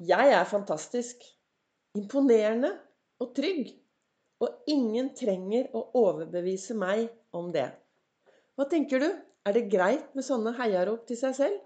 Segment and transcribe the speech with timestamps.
[0.00, 1.24] Jeg er fantastisk,
[1.92, 2.70] imponerende
[3.20, 3.66] og trygg.
[4.40, 7.66] Og ingen trenger å overbevise meg om det.
[8.56, 9.10] Hva tenker du?
[9.44, 11.58] Er det greit med sånne heiarop til seg selv?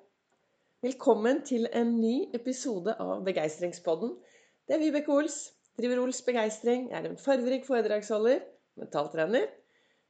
[0.82, 4.16] Velkommen til en ny episode av Begeistringspodden.
[4.66, 5.36] Det er Vibeke Ols.
[5.78, 6.88] Driver Ols Begeistring.
[6.90, 8.42] Jeg er en farverik foredragsholder,
[8.82, 9.46] mentaltrener,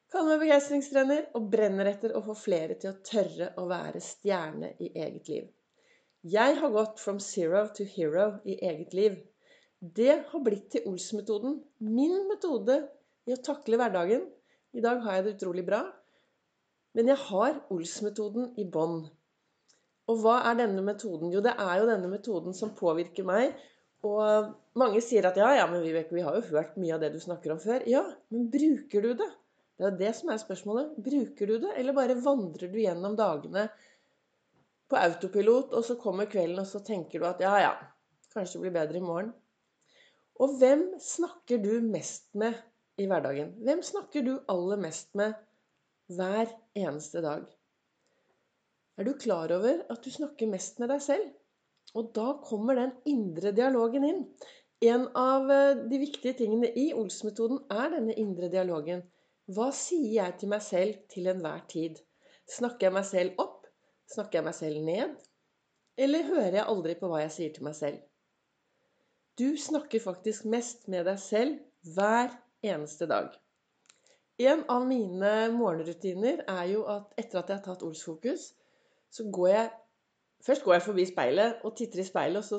[0.09, 4.73] kaller meg begeistringstrener og brenner etter å få flere til å tørre å være stjerne
[4.81, 5.53] i eget liv.
[6.25, 9.17] Jeg har gått from zero to hero i eget liv.
[9.85, 11.59] Det har blitt til Ols-metoden.
[11.85, 12.79] Min metode
[13.29, 14.25] i å takle hverdagen.
[14.73, 15.83] I dag har jeg det utrolig bra.
[16.97, 19.03] Men jeg har Ols-metoden i bånn.
[20.09, 21.29] Og hva er denne metoden?
[21.35, 23.53] Jo, det er jo denne metoden som påvirker meg.
[24.09, 24.49] Og
[24.81, 27.21] mange sier at ja, ja, men Vibeke, vi har jo hørt mye av det du
[27.21, 27.85] snakker om før.
[27.85, 29.29] Ja, men bruker du det?
[29.77, 30.97] Det er det som er spørsmålet.
[31.05, 33.69] Bruker du det, eller bare vandrer du gjennom dagene
[34.95, 37.73] på autopilot, og så kommer kvelden, og så tenker du at ja, ja,
[38.35, 39.33] kanskje det blir bedre i morgen.
[40.43, 42.55] Og hvem snakker du mest med
[42.99, 43.53] i hverdagen?
[43.67, 45.35] Hvem snakker du aller mest med
[46.15, 47.47] hver eneste dag?
[48.99, 51.31] Er du klar over at du snakker mest med deg selv?
[51.99, 54.23] Og da kommer den indre dialogen inn.
[54.85, 59.05] En av eh, de viktige tingene i Ols-metoden er denne indre dialogen.
[59.55, 62.01] Hva sier jeg til meg selv til enhver tid?
[62.51, 63.54] Snakker jeg meg selv opp?
[64.11, 65.15] Snakker jeg meg selv ned?
[65.97, 68.03] Eller hører jeg aldri på hva jeg sier til meg selv?
[69.39, 73.33] Du snakker faktisk mest med deg selv hver eneste dag.
[74.43, 78.53] En av mine morgenrutiner er jo at etter at jeg har tatt ordsfokus,
[79.11, 79.73] så går jeg
[80.45, 82.59] Først går jeg forbi speilet og titter i speilet, og så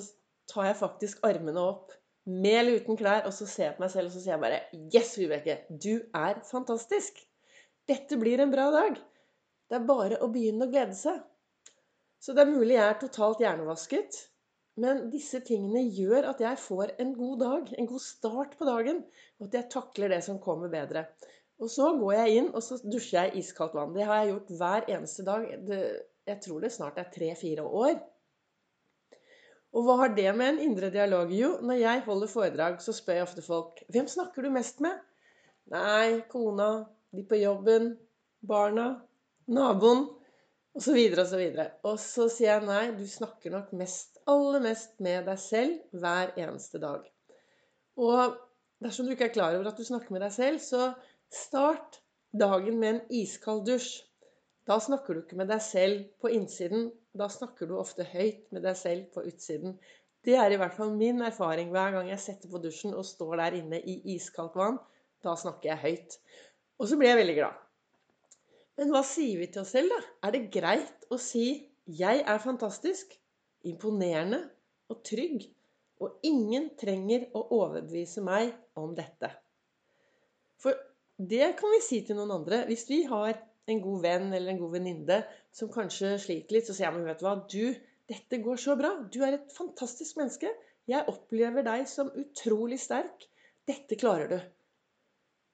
[0.49, 1.91] tar jeg faktisk armene opp
[2.25, 4.41] med eller uten klær, og så ser jeg på meg selv og så sier jeg
[4.41, 5.57] bare Yes, Vibeke!
[5.69, 7.19] Du er fantastisk!
[7.85, 8.97] Dette blir en bra dag.
[9.69, 11.21] Det er bare å begynne å glede seg.
[12.25, 14.15] Så det er mulig jeg er totalt hjernevasket,
[14.81, 19.03] men disse tingene gjør at jeg får en god dag, en god start på dagen.
[19.37, 21.05] Og at jeg takler det som kommer bedre.
[21.61, 23.93] Og så går jeg inn og så dusjer jeg iskaldt vann.
[23.93, 25.45] Det har jeg gjort hver eneste dag.
[25.69, 25.79] Det,
[26.27, 28.01] jeg tror det snart er tre-fire år.
[29.75, 31.31] Og hva har det med en indre dialog?
[31.35, 34.97] Jo, når jeg holder foredrag, så spør jeg ofte folk Hvem snakker du mest med?
[35.71, 37.93] Nei, kona, de på jobben,
[38.41, 38.95] barna,
[39.45, 40.07] naboen
[40.75, 40.95] osv.
[41.39, 41.67] videre.
[41.87, 46.33] Og så sier jeg nei, du snakker nok mest, aller mest med deg selv hver
[46.39, 47.05] eneste dag.
[47.95, 48.35] Og
[48.83, 50.91] dersom du ikke er klar over at du snakker med deg selv, så
[51.31, 52.01] start
[52.35, 54.03] dagen med en iskald dusj.
[54.65, 56.89] Da snakker du ikke med deg selv på innsiden.
[57.15, 59.77] Da snakker du ofte høyt med deg selv på utsiden.
[60.25, 63.37] Det er i hvert fall min erfaring hver gang jeg setter på dusjen og står
[63.43, 64.79] der inne i iskaldt vann.
[65.23, 66.17] Da snakker jeg høyt.
[66.81, 67.64] Og så blir jeg veldig glad.
[68.79, 69.99] Men hva sier vi til oss selv, da?
[70.27, 71.45] Er det greit å si
[71.85, 73.15] 'Jeg er fantastisk',
[73.63, 74.41] imponerende
[74.89, 75.45] og trygg,
[76.01, 79.29] og ingen trenger å overbevise meg om dette?
[80.59, 80.75] For
[81.17, 82.65] det kan vi si til noen andre.
[82.67, 83.37] Hvis vi har
[83.71, 85.21] en god venn eller en god venninne
[85.55, 87.75] som kanskje sliter litt, så sier jeg men vet du hva, du,
[88.11, 88.91] dette går så bra.
[89.13, 90.51] Du er et fantastisk menneske.
[90.91, 93.25] Jeg opplever deg som utrolig sterk.
[93.65, 94.37] Dette klarer du.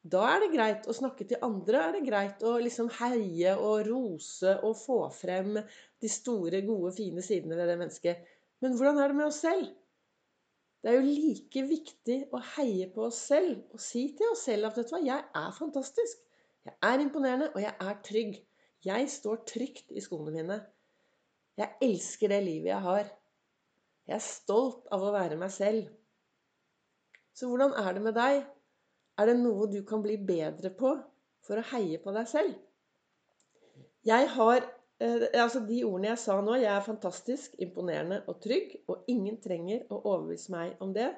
[0.02, 1.78] Da er det greit å snakke til andre.
[1.78, 7.22] er det greit å liksom heie og rose og få frem de store, gode, fine
[7.22, 8.24] sidene ved det mennesket.
[8.62, 9.70] Men hvordan er det med oss selv?
[10.82, 14.72] Det er jo like viktig å heie på oss selv og si til oss selv
[14.72, 16.24] at vet du hva, jeg er fantastisk.
[16.66, 18.40] Jeg er imponerende, og jeg er trygg.
[18.86, 20.58] Jeg står trygt i skoene mine.
[21.62, 23.12] Jeg elsker det livet jeg har.
[24.10, 25.86] Jeg er stolt av å være meg selv.
[27.38, 28.42] Så hvordan er det med deg?
[29.20, 30.94] Er det noe du kan bli bedre på
[31.46, 32.54] for å heie på deg selv?
[34.08, 38.80] Jeg har eh, Altså de ordene jeg sa nå Jeg er fantastisk, imponerende og trygg,
[38.90, 41.12] og ingen trenger å overbevise meg om det.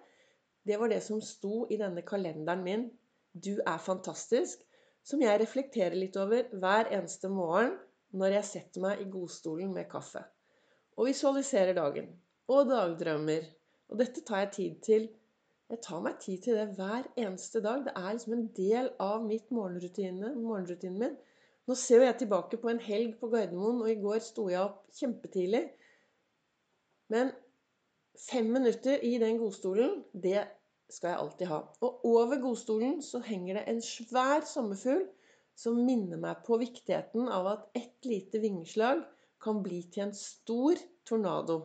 [0.63, 2.85] Det var det som sto i denne kalenderen min.
[3.33, 4.63] Du er fantastisk.
[5.03, 7.73] Som jeg reflekterer litt over hver eneste morgen
[8.15, 10.21] når jeg setter meg i godstolen med kaffe.
[10.95, 12.07] Og visualiserer dagen.
[12.47, 13.49] Og dagdrømmer.
[13.91, 15.09] Og dette tar jeg tid til
[15.73, 17.85] jeg tar meg tid til det hver eneste dag.
[17.85, 21.15] Det er liksom en del av mitt morgenrutine, morgenrutinen min.
[21.65, 24.83] Nå ser jeg tilbake på en helg på Gardermoen, og i går sto jeg opp
[24.99, 25.63] kjempetidlig.
[27.13, 27.31] Men
[28.19, 30.43] fem minutter i den godstolen, det
[30.93, 31.59] skal jeg alltid ha.
[31.87, 35.07] Og over godstolen så henger det en svær sommerfugl
[35.57, 39.01] som minner meg på viktigheten av at ett lite vingeslag
[39.43, 40.77] kan bli til en stor
[41.07, 41.63] tornado.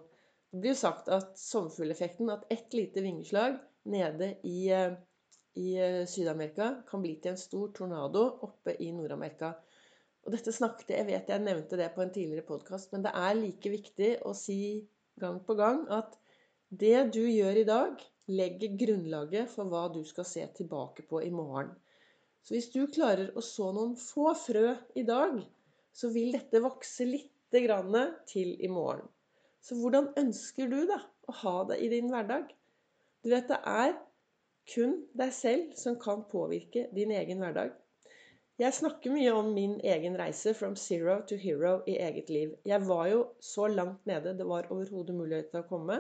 [0.49, 4.97] Det blir jo sagt at sommerfugleffekten, at ett lite vingeslag nede i, eh,
[5.57, 9.55] i eh, Syd-Amerika kan bli til en stor tornado oppe i Nord-Amerika.
[10.27, 13.39] Og dette snakket Jeg vet jeg nevnte det på en tidligere podkast, men det er
[13.39, 14.61] like viktig å si
[15.21, 16.19] gang på gang at
[16.69, 21.31] Det du gjør i dag, legger grunnlaget for hva du skal se tilbake på i
[21.33, 21.71] morgen.
[22.45, 25.39] Så hvis du klarer å så noen få frø i dag,
[25.97, 27.97] så vil dette vokse lite grann
[28.29, 29.09] til i morgen.
[29.65, 32.53] Så hvordan ønsker du da å ha det i din hverdag?
[33.29, 33.91] Du vet det er
[34.73, 37.75] kun deg selv som kan påvirke din egen hverdag.
[38.57, 42.55] Jeg snakker mye om min egen reise from zero to hero i eget liv.
[42.65, 45.99] Jeg var jo så langt nede det var overhodet mulighet til å komme.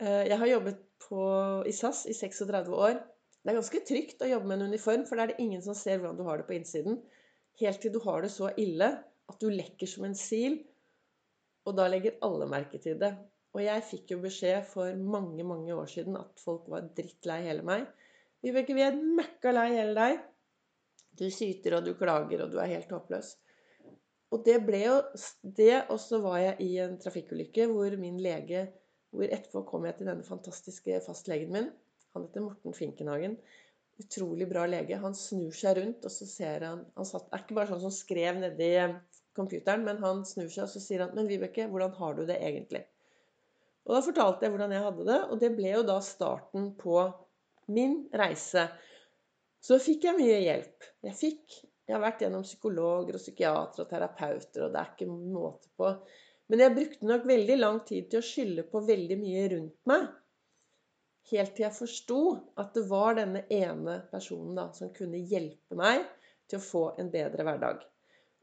[0.00, 1.26] Eh, jeg har jobbet på,
[1.68, 2.96] i SAS i 36 år.
[3.42, 5.76] Det er ganske trygt å jobbe med en uniform, for da er det ingen som
[5.76, 6.96] ser hvordan du har det på innsiden.
[7.60, 8.88] Helt til du har det så ille
[9.28, 10.62] at du lekker som en sil,
[11.68, 13.12] og da legger alle merke til det.
[13.52, 17.64] Og jeg fikk jo beskjed for mange, mange år siden at folk var drittlei hele
[17.68, 17.84] meg.
[18.42, 20.22] Vibeke, vi er møkka lei hele deg.
[21.20, 23.34] Du syter og du klager, og du er helt håpløs.
[24.32, 24.94] Og det ble jo
[25.44, 28.70] det, og så var jeg i en trafikkulykke hvor min lege
[29.12, 31.66] Hvor etterpå kom jeg til denne fantastiske fastlegen min.
[32.16, 33.34] Han heter Morten Finkenhagen.
[34.00, 34.96] Utrolig bra lege.
[35.02, 37.92] Han snur seg rundt, og så ser han Han satt, er ikke bare sånn som
[37.92, 38.70] skrev nedi
[39.36, 42.40] computeren, men han snur seg, og så sier han Men Vibeke, hvordan har du det
[42.40, 42.86] egentlig?
[43.86, 47.02] Og da fortalte jeg hvordan jeg hadde det, og det ble jo da starten på
[47.74, 48.68] min reise.
[49.62, 50.90] Så fikk jeg mye hjelp.
[51.08, 55.08] Jeg fikk Jeg har vært gjennom psykologer og psykiatere og terapeuter, og det er ikke
[55.10, 55.88] måte på.
[56.48, 60.04] Men jeg brukte nok veldig lang tid til å skylde på veldig mye rundt meg.
[61.32, 62.20] Helt til jeg forsto
[62.62, 66.06] at det var denne ene personen da, som kunne hjelpe meg
[66.46, 67.82] til å få en bedre hverdag.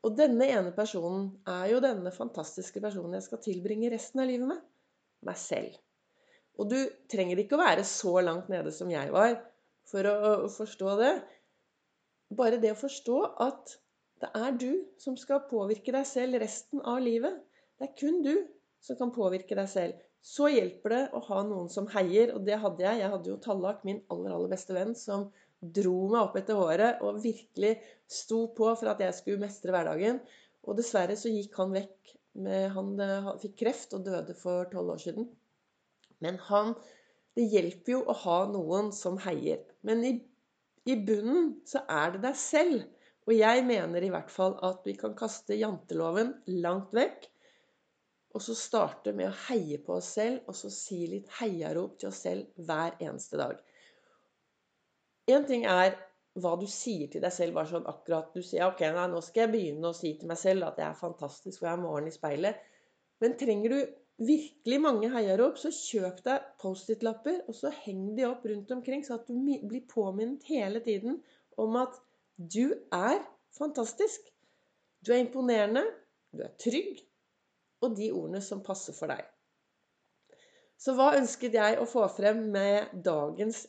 [0.03, 4.51] Og denne ene personen er jo denne fantastiske personen jeg skal tilbringe resten av livet
[4.51, 4.61] med
[5.27, 5.75] meg selv.
[6.59, 6.77] Og du
[7.11, 9.37] trenger ikke å være så langt nede som jeg var
[9.89, 11.13] for å forstå det.
[12.39, 13.77] Bare det å forstå at
[14.19, 17.37] det er du som skal påvirke deg selv resten av livet.
[17.79, 18.33] Det er kun du
[18.83, 20.01] som kan påvirke deg selv.
[20.19, 22.99] Så hjelper det å ha noen som heier, og det hadde jeg.
[22.99, 25.29] Jeg hadde jo Tallak, min aller, aller beste venn, som
[25.59, 27.77] dro meg opp etter håret og virkelig
[28.11, 30.19] sto på for at jeg skulle mestre hverdagen.
[30.67, 35.03] Og dessverre så gikk han vekk han eh, fikk kreft og døde for tolv år
[35.07, 35.29] siden.
[36.23, 36.75] Men han
[37.37, 39.61] Det hjelper jo å ha noen som heier.
[39.85, 40.15] Men i,
[40.89, 42.81] i bunnen så er det deg selv.
[43.29, 46.33] Og jeg mener i hvert fall at vi kan kaste janteloven
[46.65, 47.29] langt vekk.
[48.33, 52.09] Og så starte med å heie på oss selv, og så si litt heiarop til
[52.09, 53.61] oss selv hver eneste dag.
[55.29, 55.93] Én ting er
[56.43, 57.55] hva du sier til deg selv.
[57.57, 60.39] Bare sånn akkurat Du sier ok, nei, nå skal jeg begynne å si til meg
[60.41, 62.61] selv at jeg er fantastisk og jeg har morgen i speilet.
[63.19, 63.79] Men trenger du
[64.19, 69.19] virkelig mange heiarop, så kjøp deg Post-It-lapper, og så heng de opp rundt omkring, så
[69.19, 71.21] at du blir påminnet hele tiden
[71.59, 71.95] om at
[72.35, 73.19] du er
[73.55, 74.27] fantastisk.
[75.03, 75.85] Du er imponerende,
[76.35, 76.99] du er trygg,
[77.83, 79.23] og de ordene som passer for deg.
[80.79, 83.65] Så hva ønsket jeg å få frem med dagens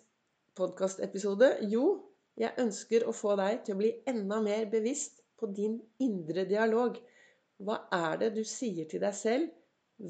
[0.58, 1.56] podkastepisode?
[1.70, 6.44] Jo, jeg ønsker å få deg til å bli enda mer bevisst på din indre
[6.48, 6.98] dialog.
[7.60, 9.50] Hva er det du sier til deg selv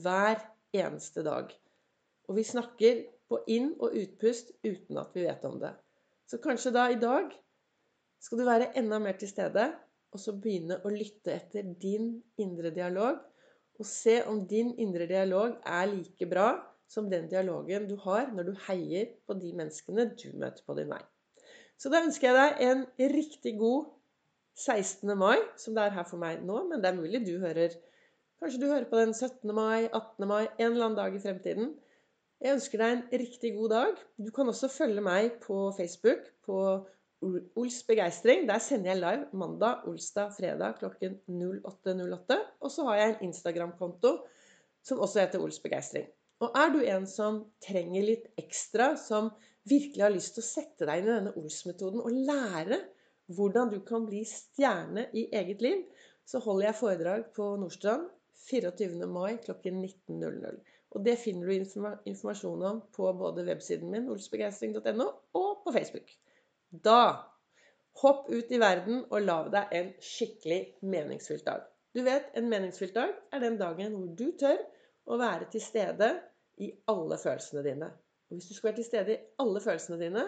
[0.04, 0.42] hver
[0.76, 1.50] eneste dag?
[2.28, 5.72] Og vi snakker på inn- og utpust uten at vi vet om det.
[6.30, 7.32] Så kanskje da i dag
[8.22, 9.70] skal du være enda mer til stede,
[10.10, 12.12] og så begynne å lytte etter din
[12.42, 13.18] indre dialog,
[13.80, 16.50] og se om din indre dialog er like bra
[16.90, 20.90] som den dialogen du har når du heier på de menneskene du møter på din
[20.90, 21.00] vei.
[21.80, 22.82] Så da ønsker jeg deg en
[23.14, 23.88] riktig god
[24.60, 25.08] 16.
[25.16, 26.58] mai, som det er her for meg nå.
[26.68, 27.78] Men det er mulig du hører
[28.40, 29.50] Kanskje du hører på den 17.
[29.52, 30.24] mai, 18.
[30.24, 31.74] mai, en eller annen dag i fremtiden.
[32.40, 33.98] Jeg ønsker deg en riktig god dag.
[34.16, 36.60] Du kan også følge meg på Facebook på
[37.60, 38.46] Ols begeistring.
[38.48, 42.38] Der sender jeg live mandag, olsdag, fredag klokken 08.08.
[42.64, 44.14] Og så har jeg en Instagram-konto
[44.88, 46.08] som også heter Ols begeistring.
[46.40, 49.28] Og er du en som trenger litt ekstra, som
[49.70, 52.80] virkelig har lyst til å sette deg inn i denne Ols-metoden og lære
[53.36, 55.84] hvordan du kan bli stjerne i eget liv,
[56.26, 58.08] så holder jeg foredrag på Nordstrand
[58.48, 59.06] 24.
[59.06, 60.60] mai klokken 19.00.
[60.90, 61.54] Og det finner du
[62.10, 65.06] informasjon om på både websiden min, olsbegeistring.no,
[65.38, 66.10] og på Facebook.
[66.70, 67.02] Da
[68.02, 71.62] hopp ut i verden og lag deg en skikkelig meningsfylt dag.
[71.94, 74.60] Du vet, en meningsfylt dag er den dagen hvor du tør
[75.10, 76.12] å være til stede
[76.62, 77.90] i alle følelsene dine.
[78.30, 80.26] Og hvis du skal være til stede i alle følelsene dine,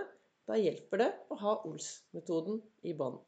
[0.51, 3.21] da hjelper det å ha Ols-metoden i bånn.